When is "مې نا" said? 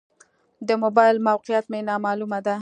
1.71-1.95